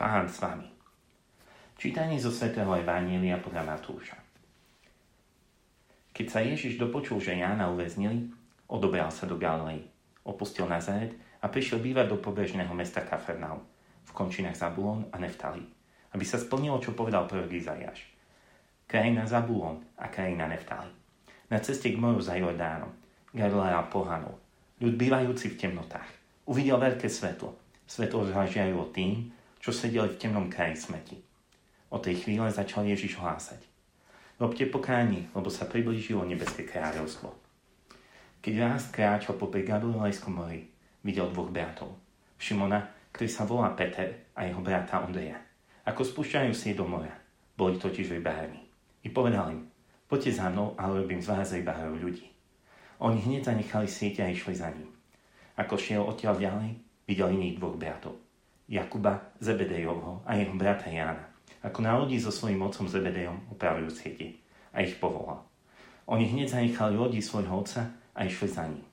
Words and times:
Pán 0.00 0.32
s 0.32 0.40
vami. 0.40 0.64
Čítanie 1.76 2.16
zo 2.16 2.32
svätého 2.32 2.72
Evanília 2.72 3.36
podľa 3.36 3.68
Matúša. 3.68 4.16
Keď 6.16 6.24
sa 6.24 6.40
Ježiš 6.40 6.80
dopočul, 6.80 7.20
že 7.20 7.36
Jána 7.36 7.68
uväznili, 7.68 8.32
odobral 8.64 9.12
sa 9.12 9.28
do 9.28 9.36
Galilei, 9.36 9.84
opustil 10.24 10.64
Nazaret 10.64 11.12
a 11.44 11.52
prišiel 11.52 11.84
bývať 11.84 12.08
do 12.08 12.16
pobežného 12.16 12.72
mesta 12.72 13.04
Kafarnaum, 13.04 13.60
v 14.08 14.10
končinách 14.16 14.56
Zabulon 14.56 15.04
a 15.12 15.20
Neftali, 15.20 15.68
aby 16.16 16.24
sa 16.24 16.40
splnilo, 16.40 16.80
čo 16.80 16.96
povedal 16.96 17.28
prorok 17.28 17.52
Izajáš. 17.52 18.00
Krajina 18.88 19.28
Zabulon 19.28 19.84
a 20.00 20.08
krajina 20.08 20.48
Neftali. 20.48 20.96
Na 21.52 21.60
ceste 21.60 21.92
k 21.92 22.00
moru 22.00 22.24
za 22.24 22.40
Jordánom, 22.40 22.96
Galilea 23.36 23.84
pohanov, 23.92 24.40
ľud 24.80 24.96
bývajúci 24.96 25.52
v 25.52 25.60
temnotách. 25.60 26.08
Uvidel 26.48 26.80
veľké 26.80 27.04
svetlo, 27.04 27.52
svetlo 27.84 28.24
zhažiajú 28.32 28.80
tým, 28.96 29.36
čo 29.60 29.70
sedeli 29.70 30.08
v 30.08 30.18
temnom 30.18 30.48
kraji 30.48 30.80
smeti. 30.80 31.20
O 31.92 32.00
tej 32.00 32.24
chvíle 32.24 32.48
začal 32.48 32.88
Ježiš 32.88 33.20
hlásať. 33.20 33.60
Robte 34.40 34.64
pokáni, 34.64 35.28
lebo 35.36 35.52
sa 35.52 35.68
priblížilo 35.68 36.24
nebeské 36.24 36.64
kráľovstvo. 36.64 37.28
Keď 38.40 38.54
raz 38.56 38.88
kráčal 38.88 39.36
po 39.36 39.52
Galilejskom 39.52 40.32
mori, 40.32 40.64
videl 41.04 41.28
dvoch 41.28 41.52
bratov. 41.52 41.92
Šimona, 42.40 42.88
ktorý 43.12 43.28
sa 43.28 43.44
volá 43.44 43.76
Peter 43.76 44.32
a 44.32 44.48
jeho 44.48 44.64
brata 44.64 45.04
Ondreja. 45.04 45.36
Ako 45.84 46.08
spúšťajú 46.08 46.52
si 46.56 46.72
do 46.72 46.88
mora. 46.88 47.12
Boli 47.52 47.76
totiž 47.76 48.16
rybarmi. 48.16 48.64
I 49.04 49.12
povedal 49.12 49.52
im, 49.52 49.68
poďte 50.08 50.40
za 50.40 50.48
mnou 50.48 50.72
a 50.80 50.88
robím 50.88 51.20
z 51.20 51.28
vás 51.28 51.52
rybárov 51.52 52.00
ľudí. 52.00 52.32
Oni 53.04 53.20
hneď 53.20 53.52
zanechali 53.52 53.88
sieť 53.88 54.24
a 54.24 54.32
išli 54.32 54.56
za 54.56 54.72
ním. 54.72 54.88
Ako 55.60 55.76
šiel 55.76 56.00
odtiaľ 56.00 56.40
ďalej, 56.40 56.80
videl 57.04 57.28
iných 57.36 57.60
dvoch 57.60 57.76
bratov. 57.76 58.16
Jakuba 58.70 59.34
Zebedejovho 59.42 60.22
a 60.22 60.38
jeho 60.38 60.54
brata 60.54 60.86
Jána. 60.86 61.26
Ako 61.66 61.82
na 61.82 61.98
lodi 61.98 62.22
so 62.22 62.30
svojím 62.30 62.62
otcom 62.62 62.86
Zebedejom 62.86 63.50
upravujú 63.50 63.90
siete 63.90 64.38
a 64.70 64.86
ich 64.86 64.94
povolal. 65.02 65.42
Oni 66.06 66.30
hneď 66.30 66.54
zanechali 66.54 66.94
lodi 66.94 67.18
svojho 67.18 67.50
otca 67.50 67.90
a 68.14 68.22
išli 68.22 68.46
za 68.46 68.70
ním. 68.70 68.86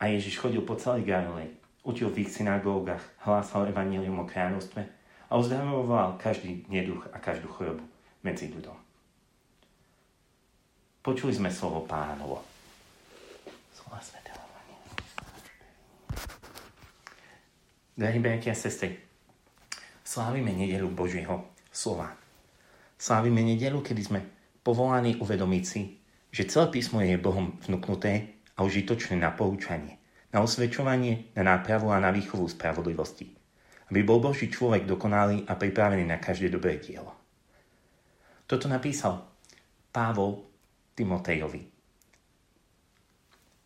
A 0.00 0.08
Ježiš 0.08 0.40
chodil 0.40 0.64
po 0.64 0.80
celej 0.80 1.04
Galilei, 1.04 1.52
učil 1.84 2.08
v 2.08 2.24
ich 2.24 2.32
synagógach, 2.32 3.04
hlásal 3.20 3.68
evanílium 3.68 4.24
o 4.24 4.26
kráľovstve 4.26 4.80
a 5.28 5.32
uzdravoval 5.36 6.16
každý 6.16 6.64
neduch 6.72 7.04
a 7.12 7.20
každú 7.20 7.52
chorobu 7.52 7.84
medzi 8.24 8.48
ľuďom. 8.48 8.76
Počuli 11.04 11.36
sme 11.36 11.52
slovo 11.52 11.84
pánovo. 11.84 12.40
Slova 13.76 14.00
svetého 14.00 14.49
Drahí 17.98 18.22
bratia 18.22 18.54
a 18.54 18.56
sestry, 18.56 19.02
slávime 20.06 20.54
nedelu 20.54 20.86
Božieho 20.94 21.50
slova. 21.74 22.14
Slávime 22.94 23.42
nedelu, 23.42 23.82
kedy 23.82 24.02
sme 24.06 24.20
povolaní 24.62 25.18
uvedomiť 25.18 25.64
si, 25.66 25.98
že 26.30 26.46
celé 26.46 26.70
písmo 26.70 27.02
je 27.02 27.18
Bohom 27.18 27.58
vnúknuté 27.66 28.38
a 28.54 28.62
užitočné 28.62 29.18
na 29.18 29.34
poučanie, 29.34 29.98
na 30.30 30.38
osvedčovanie, 30.38 31.34
na 31.34 31.42
nápravu 31.42 31.90
a 31.90 31.98
na 31.98 32.14
výchovu 32.14 32.46
spravodlivosti. 32.46 33.34
Aby 33.90 34.06
bol 34.06 34.22
Boží 34.22 34.46
človek 34.46 34.86
dokonalý 34.86 35.42
a 35.50 35.58
pripravený 35.58 36.06
na 36.06 36.22
každé 36.22 36.46
dobré 36.46 36.78
dielo. 36.78 37.10
Toto 38.46 38.70
napísal 38.70 39.26
Pávol 39.90 40.46
Timotejovi. 40.94 41.66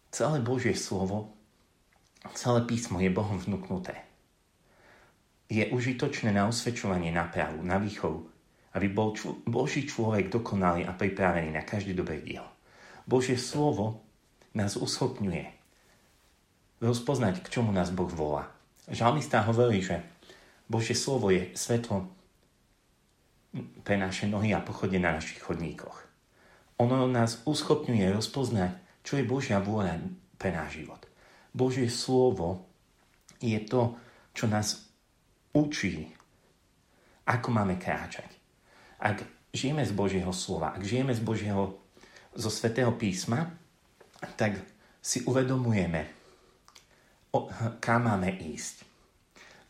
Celé 0.09 0.39
Božie 0.41 0.73
slovo, 0.73 1.37
celé 2.33 2.65
písmo 2.65 3.05
je 3.05 3.13
Bohom 3.13 3.37
vnúknuté. 3.37 4.14
Je 5.49 5.65
užitočné 5.69 6.33
na 6.33 6.49
osvedčovanie, 6.49 7.13
na 7.13 7.29
právu, 7.29 7.61
na 7.61 7.77
výchovu, 7.77 8.25
aby 8.75 8.87
bol 8.89 9.13
člo- 9.13 9.39
Boží 9.45 9.85
človek 9.85 10.33
dokonalý 10.33 10.89
a 10.89 10.97
pripravený 10.97 11.53
na 11.53 11.63
každý 11.63 11.93
dobré 11.93 12.25
dielo. 12.25 12.49
Božie 13.05 13.37
slovo 13.37 14.01
nás 14.57 14.81
uschopňuje 14.81 15.53
rozpoznať, 16.81 17.45
k 17.45 17.53
čomu 17.61 17.71
nás 17.73 17.93
Boh 17.93 18.09
volá. 18.09 18.49
Žalmista 18.89 19.45
hovorí, 19.45 19.81
že 19.85 20.05
Božie 20.69 20.97
slovo 20.97 21.29
je 21.29 21.53
svetlo 21.53 22.09
pre 23.85 24.01
naše 24.01 24.27
nohy 24.27 24.53
a 24.57 24.65
pochodie 24.65 24.99
na 24.99 25.15
našich 25.15 25.41
chodníkoch. 25.45 26.05
Ono 26.83 27.07
nás 27.07 27.45
uschopňuje 27.47 28.11
rozpoznať, 28.11 28.73
čo 29.07 29.21
je 29.21 29.29
Božia 29.29 29.63
vôľa 29.63 30.01
pre 30.41 30.51
náš 30.51 30.83
život. 30.83 31.01
Božie 31.55 31.87
slovo 31.87 32.67
je 33.39 33.61
to, 33.63 33.95
čo 34.35 34.51
nás 34.51 34.84
učí, 35.55 36.11
ako 37.25 37.49
máme 37.55 37.79
kráčať. 37.79 38.29
Ak 39.01 39.23
žijeme 39.55 39.87
z 39.87 39.95
Božieho 39.95 40.35
slova, 40.35 40.75
ak 40.75 40.83
žijeme 40.83 41.15
z 41.15 41.23
Božieho, 41.23 41.79
zo 42.35 42.51
Svetého 42.51 42.91
písma, 42.99 43.55
tak 44.35 44.59
si 44.99 45.23
uvedomujeme, 45.23 46.11
kam 47.79 48.11
máme 48.11 48.35
ísť. 48.35 48.83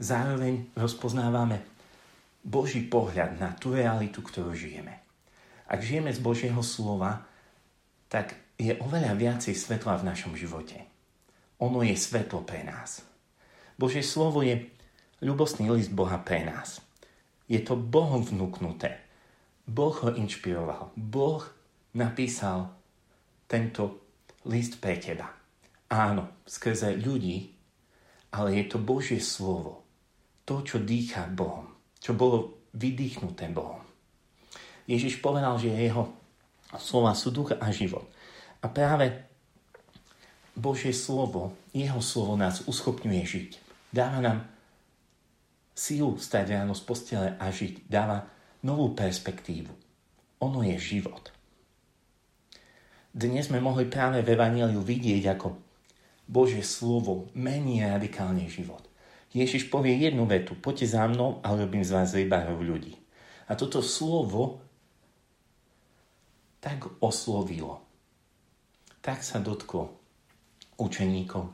Zároveň 0.00 0.72
rozpoznávame 0.74 1.60
Boží 2.44 2.84
pohľad 2.84 3.40
na 3.40 3.52
tú 3.54 3.76
realitu, 3.76 4.24
ktorú 4.24 4.56
žijeme. 4.56 5.04
Ak 5.68 5.80
žijeme 5.80 6.12
z 6.12 6.20
Božieho 6.20 6.60
slova, 6.60 7.24
tak 8.08 8.36
je 8.60 8.76
oveľa 8.78 9.16
viacej 9.16 9.56
svetla 9.56 10.00
v 10.00 10.06
našom 10.12 10.36
živote. 10.36 10.86
Ono 11.58 11.80
je 11.80 11.96
svetlo 11.96 12.44
pre 12.44 12.62
nás. 12.62 13.02
Božie 13.74 14.04
slovo 14.04 14.44
je 14.44 14.73
ľubostný 15.24 15.72
list 15.72 15.90
Boha 15.96 16.20
pre 16.20 16.44
nás. 16.44 16.84
Je 17.48 17.56
to 17.64 17.74
Bohom 17.74 18.20
vnúknuté. 18.20 19.00
Boh 19.64 19.96
ho 20.04 20.12
inšpiroval. 20.12 20.92
Boh 20.92 21.40
napísal 21.96 22.68
tento 23.48 24.04
list 24.44 24.76
pre 24.76 25.00
teba. 25.00 25.32
Áno, 25.88 26.44
skrze 26.44 27.00
ľudí, 27.00 27.56
ale 28.36 28.60
je 28.60 28.64
to 28.68 28.76
Božie 28.76 29.20
slovo. 29.24 29.80
To, 30.44 30.60
čo 30.60 30.84
dýcha 30.84 31.32
Bohom. 31.32 31.72
Čo 31.96 32.12
bolo 32.12 32.68
vydýchnuté 32.76 33.48
Bohom. 33.48 33.80
Ježiš 34.84 35.24
povedal, 35.24 35.56
že 35.56 35.72
jeho 35.72 36.12
slova 36.76 37.16
sú 37.16 37.32
duch 37.32 37.56
a 37.56 37.66
život. 37.72 38.04
A 38.60 38.68
práve 38.68 39.24
Božie 40.52 40.92
slovo, 40.92 41.56
jeho 41.72 42.04
slovo 42.04 42.36
nás 42.36 42.68
uschopňuje 42.68 43.24
žiť. 43.24 43.50
Dáva 43.88 44.20
nám 44.20 44.53
sílu 45.74 46.14
stať 46.16 46.54
ráno 46.54 46.72
z 46.72 46.82
postele 46.86 47.28
a 47.34 47.50
žiť. 47.50 47.90
Dáva 47.90 48.24
novú 48.62 48.94
perspektívu. 48.94 49.74
Ono 50.40 50.62
je 50.62 50.78
život. 50.78 51.34
Dnes 53.14 53.46
sme 53.46 53.62
mohli 53.62 53.86
práve 53.86 54.22
v 54.22 54.32
Evangeliu 54.34 54.82
vidieť, 54.82 55.38
ako 55.38 55.54
Božie 56.26 56.64
slovo 56.64 57.30
mení 57.36 57.84
radikálne 57.84 58.48
život. 58.50 58.82
Ježiš 59.34 59.66
povie 59.66 59.98
jednu 59.98 60.30
vetu, 60.30 60.54
poďte 60.54 60.94
za 60.94 61.04
mnou 61.10 61.42
a 61.42 61.54
robím 61.54 61.82
z 61.82 61.90
vás 61.90 62.14
rybárov 62.14 62.62
ľudí. 62.62 62.94
A 63.50 63.58
toto 63.58 63.82
slovo 63.82 64.62
tak 66.62 66.86
oslovilo, 67.02 67.82
tak 69.04 69.20
sa 69.20 69.42
dotklo 69.42 69.94
učeníkov 70.80 71.44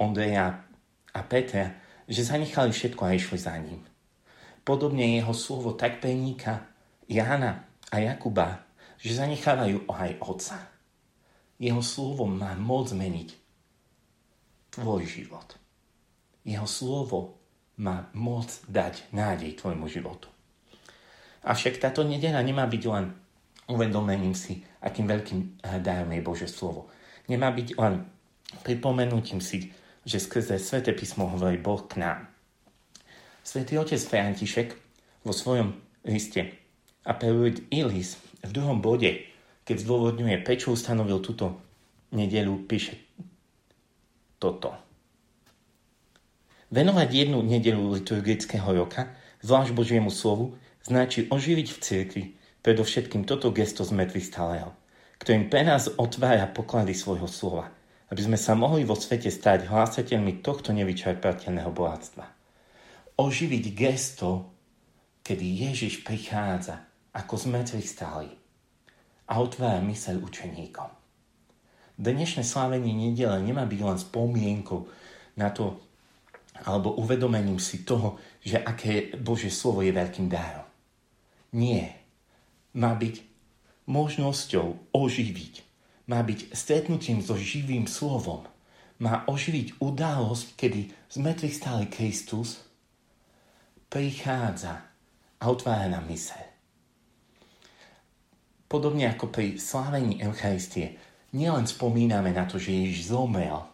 Ondreja 0.00 0.64
a 1.14 1.20
Petra, 1.22 1.87
že 2.08 2.24
zanechali 2.24 2.72
všetko 2.72 3.02
a 3.04 3.14
išli 3.14 3.38
za 3.38 3.54
ním. 3.60 3.84
Podobne 4.64 5.16
jeho 5.20 5.36
slovo 5.36 5.76
tak 5.76 6.00
preníka 6.00 6.64
Jána 7.04 7.68
a 7.92 7.96
Jakuba, 8.00 8.64
že 8.96 9.16
zanechávajú 9.16 9.84
aj 9.88 10.10
Otca. 10.24 10.58
Jeho 11.60 11.84
slovo 11.84 12.24
má 12.24 12.56
moc 12.56 12.90
zmeniť 12.90 13.28
tvoj 14.72 15.04
život. 15.04 15.56
Jeho 16.44 16.66
slovo 16.66 17.38
má 17.78 18.10
moc 18.16 18.48
dať 18.66 19.12
nádej 19.14 19.54
tvojmu 19.60 19.86
životu. 19.86 20.28
Avšak 21.44 21.78
táto 21.78 22.02
nedela 22.02 22.42
nemá 22.42 22.66
byť 22.66 22.82
len 22.90 23.14
uvedomením 23.68 24.34
si, 24.34 24.64
akým 24.82 25.06
veľkým 25.06 25.40
eh, 25.40 25.78
darom 25.78 26.10
je 26.12 26.22
Bože 26.24 26.48
slovo. 26.50 26.90
Nemá 27.28 27.52
byť 27.52 27.68
len 27.78 28.04
pripomenutím 28.64 29.38
si, 29.44 29.70
že 30.08 30.24
skrze 30.24 30.56
Svete 30.56 30.96
písmo 30.96 31.28
hovorí 31.28 31.60
Boh 31.60 31.84
k 31.84 32.00
nám. 32.00 32.32
Svetý 33.44 33.76
otec 33.76 34.00
František 34.00 34.72
vo 35.20 35.36
svojom 35.36 35.76
liste 36.08 36.48
Apelujt 37.04 37.68
Ilis 37.68 38.16
v 38.40 38.50
druhom 38.56 38.80
bode, 38.80 39.28
keď 39.68 39.76
zdôvodňuje, 39.84 40.40
prečo 40.40 40.72
ustanovil 40.72 41.20
túto 41.20 41.60
nedelu, 42.16 42.56
píše 42.64 42.96
toto. 44.40 44.72
Venovať 46.72 47.08
jednu 47.08 47.44
nedelu 47.44 47.80
liturgického 47.80 48.68
roka, 48.72 49.12
zvlášť 49.44 49.76
Božiemu 49.76 50.08
slovu, 50.08 50.56
značí 50.84 51.28
oživiť 51.28 51.68
v 51.68 51.78
cirkvi 51.84 52.24
predovšetkým 52.64 53.28
toto 53.28 53.52
gesto 53.52 53.84
z 53.84 53.92
mŕtvych 53.92 54.28
stáleho, 54.28 54.72
ktorým 55.20 55.52
pre 55.52 55.64
nás 55.64 55.88
otvára 55.96 56.48
poklady 56.48 56.92
svojho 56.92 57.28
slova, 57.28 57.72
aby 58.08 58.20
sme 58.24 58.38
sa 58.40 58.56
mohli 58.56 58.88
vo 58.88 58.96
svete 58.96 59.28
stať 59.28 59.68
hlásateľmi 59.68 60.40
tohto 60.40 60.72
nevyčerpateľného 60.72 61.70
bohatstva. 61.72 62.24
oživiť 63.18 63.64
gesto, 63.74 64.46
kedy 65.26 65.68
Ježiš 65.68 66.06
prichádza 66.06 66.86
ako 67.12 67.34
z 67.34 67.44
mŕtvych 67.50 67.88
stály 67.88 68.30
a 69.28 69.32
otvára 69.42 69.82
myseľ 69.82 70.24
učeníkom. 70.24 70.90
Dnešné 71.98 72.46
slávenie 72.46 72.94
nedele 72.94 73.42
nemá 73.42 73.66
byť 73.66 73.80
len 73.82 73.98
spomienkou 73.98 74.86
na 75.34 75.50
to, 75.50 75.82
alebo 76.62 76.94
uvedomením 76.94 77.58
si 77.58 77.82
toho, 77.82 78.22
že 78.38 78.62
aké 78.62 79.18
Božie 79.18 79.50
slovo 79.50 79.82
je 79.82 79.90
veľkým 79.90 80.30
darom. 80.30 80.64
Nie. 81.58 81.98
Má 82.78 82.94
byť 82.94 83.18
možnosťou 83.90 84.94
oživiť. 84.94 85.67
Má 86.08 86.24
byť 86.24 86.56
stretnutím 86.56 87.20
so 87.20 87.36
živým 87.36 87.84
slovom. 87.84 88.48
Má 88.98 89.28
oživiť 89.28 89.78
udalosť, 89.78 90.56
kedy 90.56 90.80
z 90.90 91.16
mŕtvych 91.20 91.54
stále 91.54 91.84
Kristus 91.86 92.64
prichádza 93.92 94.88
a 95.38 95.44
otvára 95.46 95.86
nám 95.86 96.08
myseľ. 96.08 96.44
Podobne 98.68 99.08
ako 99.08 99.32
pri 99.32 99.56
slávení 99.56 100.20
Eucharistie, 100.20 101.00
nielen 101.32 101.64
spomíname 101.64 102.32
na 102.36 102.44
to, 102.44 102.60
že 102.60 102.72
Ježiš 102.72 103.12
zomrel 103.12 103.64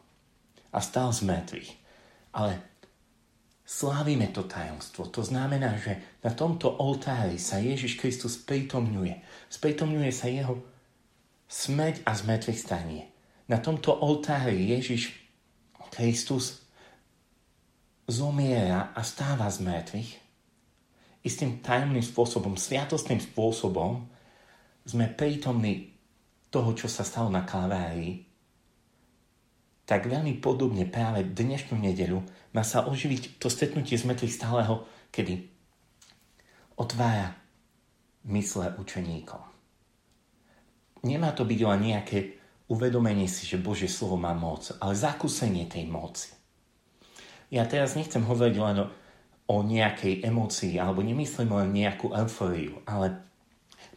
a 0.71 0.79
stal 0.79 1.11
z 1.11 1.27
mŕtvych, 1.27 1.71
ale 2.35 2.63
slávime 3.67 4.31
to 4.31 4.47
tajomstvo. 4.47 5.11
To 5.11 5.23
znamená, 5.23 5.75
že 5.83 5.99
na 6.23 6.31
tomto 6.31 6.71
oltári 6.79 7.43
sa 7.43 7.59
Ježiš 7.59 7.99
Kristus 7.99 8.39
prítomňuje. 8.39 9.19
Sprítomňuje 9.51 10.11
sa 10.15 10.31
jeho 10.31 10.74
smrť 11.49 12.03
a 12.05 12.13
zmrtvých 12.17 12.61
stanie. 12.61 13.03
Na 13.49 13.61
tomto 13.61 13.93
oltári 13.93 14.73
Ježiš 14.73 15.13
Kristus 15.95 16.65
zomiera 18.11 18.91
a 18.93 19.01
stáva 19.07 19.47
z 19.47 19.63
mŕtvych. 19.63 20.11
Istým 21.25 21.65
tajomným 21.65 22.05
spôsobom, 22.05 22.59
sviatostným 22.59 23.23
spôsobom 23.23 24.11
sme 24.85 25.09
prítomní 25.09 25.97
toho, 26.53 26.77
čo 26.77 26.91
sa 26.91 27.07
stalo 27.07 27.33
na 27.33 27.47
Kalvárii, 27.47 28.27
tak 29.85 30.09
veľmi 30.09 30.41
podobne 30.41 30.89
práve 30.89 31.25
dnešnú 31.25 31.77
nedeľu 31.77 32.25
má 32.57 32.65
sa 32.65 32.89
oživiť 32.89 33.37
to 33.37 33.53
stretnutie 33.53 34.01
z 34.01 34.09
mŕtvych 34.09 34.37
stáleho, 34.37 34.89
kedy 35.13 35.45
otvára 36.81 37.37
mysle 38.27 38.73
učeníkom. 38.81 39.54
Nemá 41.05 41.37
to 41.37 41.45
byť 41.45 41.61
len 41.69 41.81
nejaké 41.93 42.41
uvedomenie 42.73 43.29
si, 43.29 43.45
že 43.45 43.61
Božie 43.61 43.93
slovo 43.93 44.17
má 44.17 44.33
moc, 44.33 44.73
ale 44.81 44.97
zakúsenie 44.97 45.69
tej 45.69 45.85
moci. 45.85 46.33
Ja 47.53 47.69
teraz 47.69 47.93
nechcem 47.93 48.25
hovoriť 48.25 48.57
len 48.57 48.77
o, 48.83 48.87
o 49.53 49.57
nejakej 49.61 50.25
emócii, 50.25 50.81
alebo 50.81 51.05
nemyslím 51.05 51.53
len 51.53 51.77
nejakú 51.77 52.11
eufóriu, 52.17 52.81
ale 52.89 53.21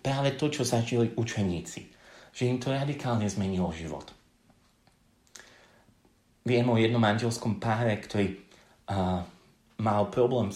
práve 0.03 0.35
to, 0.35 0.51
čo 0.51 0.67
zažili 0.67 1.15
učeníci, 1.15 1.81
že 2.35 2.43
im 2.43 2.59
to 2.59 2.75
radikálne 2.75 3.25
zmenilo 3.25 3.71
život. 3.71 4.11
Viem 6.43 6.67
o 6.67 6.75
jednom 6.75 6.99
manželskom 6.99 7.59
páre, 7.59 7.95
ktorý 8.03 8.47
a 8.87 9.19
mal 9.83 10.07
problém 10.07 10.47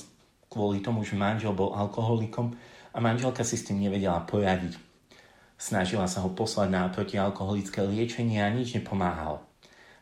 kvôli 0.47 0.79
tomu, 0.79 1.03
že 1.03 1.19
manžel 1.19 1.51
bol 1.51 1.75
alkoholikom 1.75 2.55
a 2.91 2.97
manželka 3.03 3.43
si 3.43 3.59
s 3.59 3.67
tým 3.67 3.83
nevedela 3.83 4.23
poradiť. 4.23 4.90
Snažila 5.61 6.09
sa 6.09 6.25
ho 6.25 6.33
poslať 6.33 6.73
na 6.73 6.89
protialkoholické 6.89 7.85
liečenie 7.85 8.41
a 8.41 8.49
nič 8.49 8.73
nepomáhalo. 8.73 9.45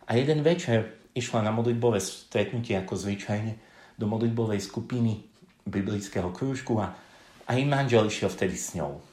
A 0.07 0.15
jeden 0.15 0.39
večer 0.39 0.95
išla 1.11 1.43
na 1.43 1.51
modlitbové 1.51 1.99
stretnutie 1.99 2.79
ako 2.79 2.95
zvyčajne 2.95 3.59
do 3.99 4.07
modlitbovej 4.07 4.63
skupiny 4.63 5.27
biblického 5.67 6.31
krúžku 6.31 6.79
a, 6.79 6.95
a 7.43 7.51
manžel 7.67 8.07
išiel 8.07 8.31
vtedy 8.31 8.55
s 8.55 8.79
ňou. 8.79 9.03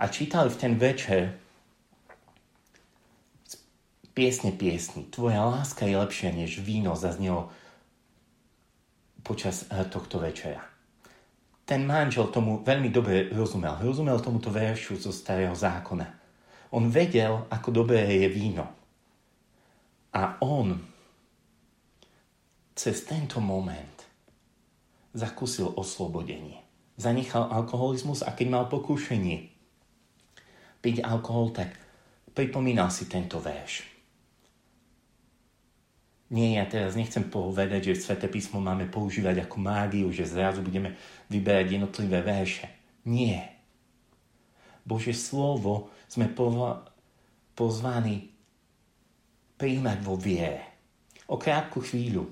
A 0.00 0.08
čítali 0.08 0.48
v 0.48 0.56
ten 0.56 0.80
večer 0.80 1.36
piesne 4.16 4.56
piesni. 4.56 5.04
Tvoja 5.12 5.44
láska 5.44 5.84
je 5.84 6.00
lepšia 6.00 6.32
než 6.32 6.64
víno, 6.64 6.96
zaznelo 6.96 7.52
počas 9.20 9.68
eh, 9.68 9.84
tohto 9.84 10.16
večera. 10.16 10.73
Ten 11.64 11.88
manžel 11.88 12.28
tomu 12.28 12.60
veľmi 12.60 12.92
dobre 12.92 13.32
rozumel. 13.32 13.80
Rozumel 13.80 14.20
tomuto 14.20 14.52
veršu 14.52 15.00
zo 15.00 15.08
starého 15.08 15.56
zákona. 15.56 16.04
On 16.76 16.84
vedel, 16.92 17.48
ako 17.48 17.84
dobré 17.84 18.04
je 18.04 18.28
víno. 18.28 18.68
A 20.12 20.36
on 20.44 20.76
cez 22.76 23.06
tento 23.08 23.40
moment 23.40 24.04
zakúsil 25.16 25.72
oslobodenie. 25.72 26.60
Zanechal 27.00 27.48
alkoholizmus 27.48 28.20
a 28.26 28.36
keď 28.36 28.46
mal 28.50 28.64
pokúšenie 28.68 29.50
piť 30.84 31.00
alkohol, 31.00 31.54
tak 31.54 31.72
pripomínal 32.36 32.92
si 32.92 33.08
tento 33.08 33.40
verš. 33.40 33.93
Nie, 36.34 36.58
ja 36.58 36.66
teraz 36.66 36.98
nechcem 36.98 37.30
povedať, 37.30 37.94
že 37.94 38.02
Sveté 38.02 38.26
písmo 38.26 38.58
máme 38.58 38.90
používať 38.90 39.46
ako 39.46 39.56
mágiu, 39.62 40.10
že 40.10 40.26
zrazu 40.26 40.66
budeme 40.66 40.98
vyberať 41.30 41.78
jednotlivé 41.78 42.26
verše. 42.26 42.66
Nie. 43.06 43.54
Bože 44.82 45.14
slovo 45.14 45.94
sme 46.10 46.26
pozvaní 47.54 48.34
príjmať 49.54 49.98
vo 50.02 50.18
viere. 50.18 50.74
O 51.30 51.38
krátku 51.38 51.78
chvíľu 51.78 52.26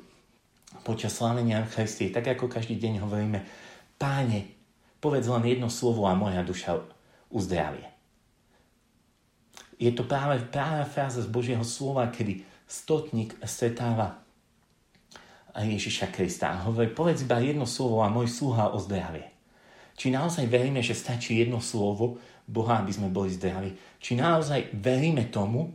počas 0.83 1.15
slávenia 1.15 1.63
Eucharistie, 1.63 2.11
tak 2.11 2.27
ako 2.27 2.51
každý 2.51 2.83
deň 2.83 3.07
hovoríme, 3.07 3.39
páne, 4.03 4.51
povedz 4.99 5.31
len 5.31 5.47
jedno 5.47 5.71
slovo 5.71 6.11
a 6.11 6.19
moja 6.19 6.43
duša 6.43 6.83
uzdravie. 7.31 7.87
Je 9.79 9.95
to 9.95 10.03
práve 10.03 10.43
práve 10.51 10.91
fráza 10.91 11.23
z 11.23 11.31
Božieho 11.31 11.63
slova, 11.63 12.11
kedy 12.11 12.52
stotník 12.73 13.37
stretáva 13.45 14.25
Ježiša 15.53 16.09
Krista 16.09 16.57
a 16.57 16.65
hovorí, 16.65 16.89
povedz 16.89 17.29
iba 17.29 17.37
jedno 17.37 17.69
slovo 17.69 18.01
a 18.01 18.09
môj 18.09 18.33
sluha 18.33 18.73
o 18.73 18.81
zdravie. 18.81 19.29
Či 19.93 20.09
naozaj 20.09 20.49
veríme, 20.49 20.81
že 20.81 20.97
stačí 20.97 21.37
jedno 21.37 21.61
slovo 21.61 22.17
Boha, 22.49 22.81
aby 22.81 22.89
sme 22.89 23.13
boli 23.13 23.29
zdraví? 23.29 23.77
Či 24.01 24.17
naozaj 24.17 24.73
veríme 24.73 25.29
tomu? 25.29 25.69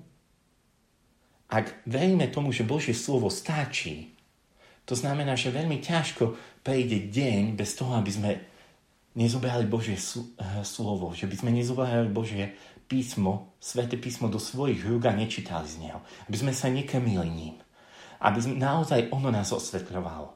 Ak 1.53 1.85
veríme 1.85 2.27
tomu, 2.33 2.49
že 2.49 2.65
Božie 2.65 2.97
slovo 2.97 3.29
stačí, 3.29 4.17
to 4.89 4.97
znamená, 4.97 5.37
že 5.37 5.53
veľmi 5.53 5.77
ťažko 5.79 6.33
prejde 6.65 7.13
deň 7.13 7.53
bez 7.53 7.77
toho, 7.77 7.93
aby 7.93 8.11
sme 8.11 8.31
nezobrali 9.17 9.65
Božie 9.65 9.97
eh, 9.97 10.61
slovo, 10.61 11.11
že 11.17 11.25
by 11.25 11.35
sme 11.41 11.51
nezobrali 11.51 12.05
Božie 12.07 12.53
písmo, 12.85 13.57
sveté 13.59 13.97
písmo 13.97 14.29
do 14.29 14.37
svojich 14.37 14.85
rúk 14.85 15.09
a 15.09 15.17
nečítali 15.17 15.67
z 15.67 15.75
neho. 15.81 15.99
Aby 16.29 16.37
sme 16.37 16.53
sa 16.53 16.69
nekrmili 16.69 17.27
ním. 17.27 17.55
Aby 18.21 18.39
sme, 18.45 18.55
naozaj 18.61 19.09
ono 19.11 19.33
nás 19.33 19.49
osvetľovalo. 19.51 20.29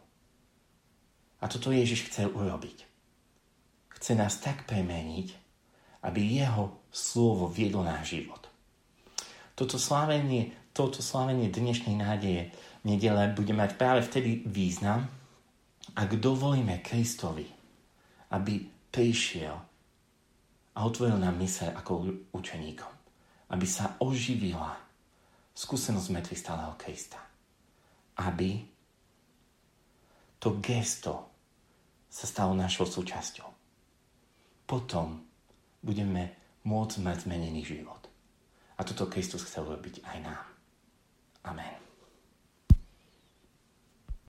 A 1.42 1.46
toto 1.50 1.72
Ježiš 1.74 2.12
chce 2.12 2.28
urobiť. 2.28 2.86
Chce 3.98 4.12
nás 4.18 4.38
tak 4.42 4.66
premeniť, 4.66 5.28
aby 6.06 6.42
jeho 6.42 6.86
slovo 6.90 7.50
viedlo 7.50 7.86
náš 7.86 8.18
život. 8.18 8.50
Toto 9.54 9.78
slávenie, 9.78 10.54
toto 10.74 11.06
slávenie 11.06 11.54
dnešnej 11.54 11.98
nádeje 11.98 12.50
nedele 12.82 13.30
bude 13.34 13.54
mať 13.54 13.78
práve 13.78 14.02
vtedy 14.06 14.42
význam, 14.46 15.06
ak 15.94 16.18
dovolíme 16.18 16.82
Kristovi, 16.82 17.61
aby 18.32 18.64
prišiel 18.92 19.56
a 20.72 20.80
otvoril 20.88 21.20
nám 21.20 21.36
mysle 21.44 21.72
ako 21.76 22.24
učeníkom, 22.32 22.94
aby 23.52 23.68
sa 23.68 24.00
oživila 24.00 24.80
skúsenosť 25.52 26.08
mŕtvych 26.16 26.42
stáleho 26.42 26.74
Krista. 26.80 27.20
Aby 28.16 28.64
to 30.40 30.58
gesto 30.64 31.28
sa 32.08 32.26
stalo 32.28 32.56
našou 32.56 32.88
súčasťou. 32.88 33.48
Potom 34.68 35.22
budeme 35.84 36.36
môcť 36.64 36.98
mať 37.04 37.18
zmenený 37.28 37.62
život. 37.68 38.08
A 38.80 38.88
toto 38.88 39.12
Kristus 39.12 39.46
chcel 39.46 39.68
robiť 39.68 40.02
aj 40.08 40.18
nám. 40.24 40.46
Amen. 41.46 41.91